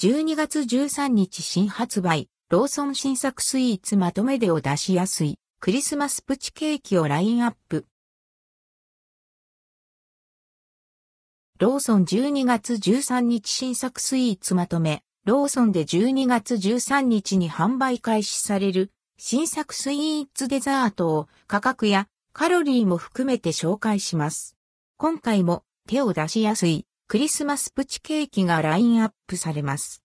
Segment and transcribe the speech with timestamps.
[0.00, 7.84] 12月13日新発売、ローソン新作スイーツまとめでを出しやすい、クリスマスプチケーキをラインアップ。
[11.58, 24.56] ローソン12月13日新作スイーツまとめ、ローソンで12月13日に販売開始される新作スイーツデザートを価格やカロリーも含めて紹介します。
[24.96, 30.02] 今回も手を出しやすいクリスマスプチケーキがラインアップされます。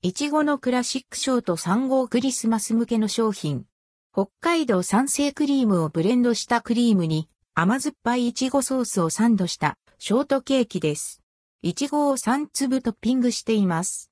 [0.00, 3.66] いちごのクラシックショート3号クリスマス向けの商品。
[4.10, 11.20] 北海道産生クリームをブレンドしたクリームに甘酸っぱいいちごソースをサンドしたショートケーキです。
[11.60, 14.10] いちごを3粒トッピングしています。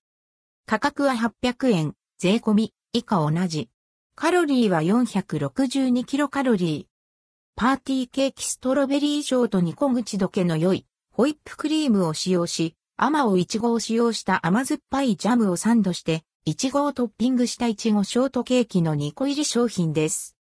[0.66, 3.70] 価格は800円、税込み、以下同じ。
[4.16, 7.56] カロリーは462キロカロリー。
[7.56, 10.84] パーティーケーキストロベリーショートに小口どけの良い
[11.18, 20.36] ホイップクリームを使用し、甘をイチゴを使用した甘酸っぱいジャムをサンドして、イチゴをトッピングしたイチゴショートケーキの2個入り商品です。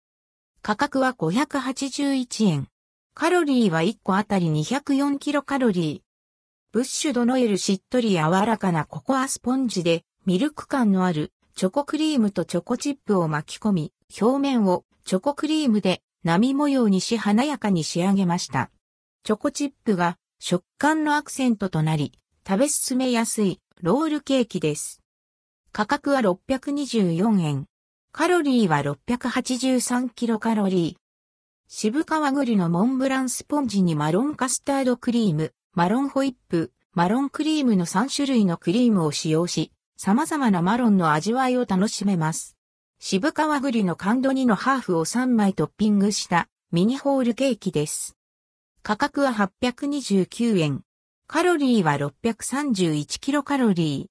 [0.62, 2.66] 価格は581円。
[3.14, 6.02] カロリーは1個あたり204キロカロリー。
[6.72, 18.72] ブッシュドノエルしっとり柔らかなココアスポンジでミルク感のあるチョコクリームとチョコチップを巻き込み、表面をチョコクリームで波模様にし華やかに仕上げました。
[19.22, 22.12] チョコチップが食感のアクセントとなり、
[22.46, 25.02] 食べ進めやすいロールケーキです。
[25.72, 27.66] 価格は624円。
[28.12, 31.04] カロリーは683キロカロリー。
[31.66, 42.56] 渋川栗のモンブランスポンジにマロンカスタードクリーム、マロンホイップ、マロンクリームの3種類のクリームを使用し、様々なマロンの味わいを楽しめます。
[43.00, 48.16] 渋川栗の感度2のハーフを3枚トッピングしたミニホールケーキです。
[48.86, 50.82] 価格は829円。
[51.26, 54.06] カロリーは631キロカロリー。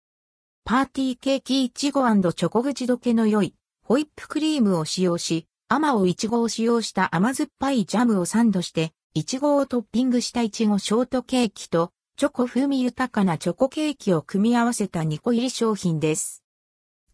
[0.65, 16.43] パーティーケーキいちごチョコ口どけの良いホイップクリームを使用し、甘をいちごを使用した甘酸っぱいジャムをサンドして、いちごをトッピングしたいちごショートケーキと、チョコ風味豊かなチョコケーキを組み合わせた2個入り商品です。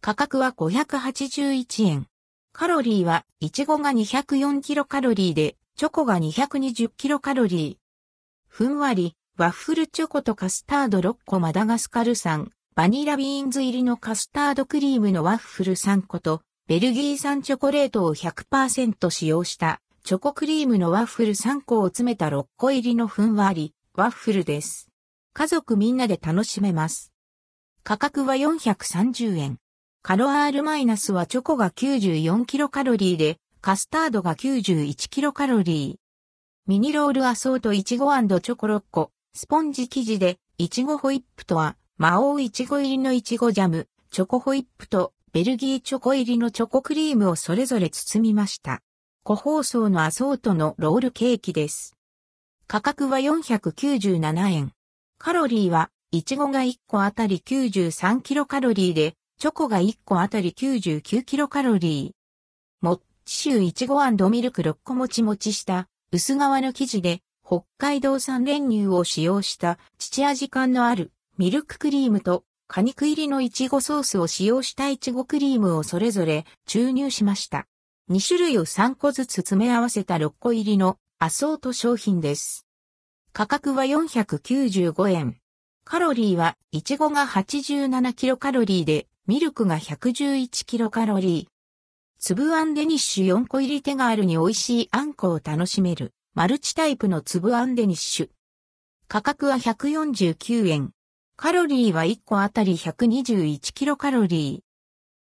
[0.00, 2.06] 価格は581円。
[2.54, 7.76] カロリーは、いちごが204キロカロリーで、チョコが220キロカロリー。
[8.48, 24.88] ふんわり、ワッフルチョコとカスタード6個マダガスカル産、バニラビーンズ入りのカスタードクリームのワッフル3個と、ベルギー産チョコレートを100%使用したチョコクリームのワッフル3個を詰めた6個入りのふんわり、ワッフルです。
[25.32, 27.12] 家族みんなで楽しめます。
[27.82, 29.58] 価格は430円。
[30.02, 35.98] カロアールマイナスはチョコが94キロカロリーで、カスタードが91キロカロリー。
[36.66, 48.80] ミニロールアソートイチゴチョコ6個、スポンジ生地で、イチゴホイップとは、魔王イチゴ入りのイチゴジャム、チョコホイップと、ベルギーチョコ入りのチョコクリームをそれぞれ包みました。
[49.24, 51.98] 個包装のアソートのロールケーキです。
[52.66, 54.72] 価格は497円。
[55.18, 61.02] カロリーは、イチゴが1個あたり93キロカロリーで、チョコが1個あたり99
[63.32, 63.50] キロカロリー。
[63.50, 77.68] シューいちごミルク6個もちもちした薄皮の生地で北海道産練乳を使用した父味感のあるミルククリームと果肉入りのいちごソースを使用したいちごクリームをそれぞれ注入しました。
[78.10, 82.66] 2種類を3個ずつ詰め合わせた6個入りのアソート商品です。
[83.32, 85.36] 価格は495円。
[85.84, 91.49] カロリーは、いちごが87キロカロリーで、ミルクが111キロカロリー。
[92.22, 98.28] 粒あんデニッシュ4個入り手軽に美味しいあんこを楽しめる、マルチタイプの粒あんデニッシュ。
[99.08, 100.90] 価格は149円。
[101.36, 104.62] カロリーは1個あたり121キロカロリ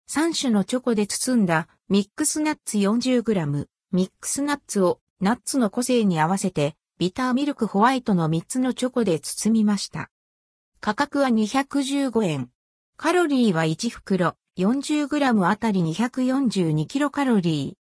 [0.10, 0.12] ー。
[0.12, 10.10] 3種のチョコで包んだミックスナッツ 40g、ミックスナッツをナッツの個性に合わせてビターミルクホワイトの3つのチョコで包みました。
[10.80, 12.50] 価格は215円。
[12.96, 17.78] カロリーは1袋 40g あたり242キロカロリー。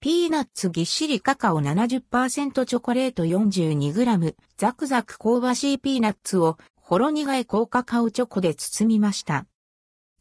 [0.00, 9.46] ピーナッツぎっしりカカオ70%チョコレート 42g、ザクザク香ばしいピーナッツをほろ苦い高カカオチョコで包みました。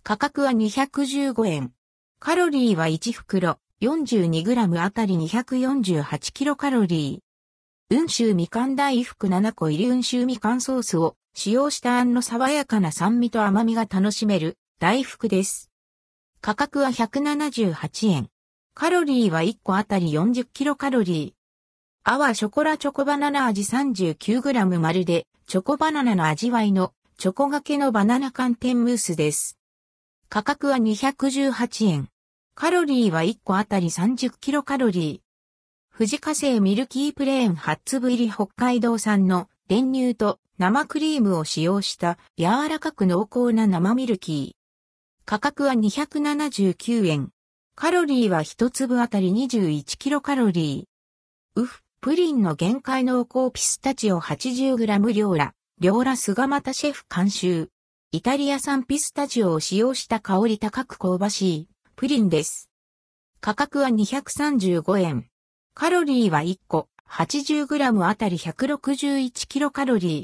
[0.01, 1.74] 価格は215円。
[2.19, 7.96] カロリーは1袋 42g あたり248キロカロリー。
[7.96, 15.69] 温州みかん大福7個入り温州みかんソースを使用したあんの爽やかな酸味と甘みが楽しめる大福です。
[16.45, 18.28] 価格は178円。
[18.75, 21.31] カロリーは1個あたり40キロカロリー。
[22.04, 29.57] アワショコラチョコバナナ味 39g まるでチョコバナナの味わいのチョコがけのバナナ寒天ムースです。
[30.28, 32.10] 価格は218円。
[32.56, 35.98] カロリーは1個あたり30キロカロリー。
[35.98, 44.62] 富士火星ミルキープレーン8粒入り北海道産の練乳と生クリームを使用した柔らかく濃厚な生ミルキー。
[45.25, 47.30] 価格は279円。
[47.75, 51.62] カロリーは1粒あたり21キロカロリー。
[51.62, 57.70] ウフ、プリンの限界濃厚ピスタチオ 80g 両ラ、両ラ菅又シェフ監修。
[58.12, 62.70] イタリア産ピスタチオを使用した香り高く香ばしいプリンです。
[63.40, 65.28] 価格は235円。
[65.74, 70.22] カロリーは1個 80g あたり161キロカロリー。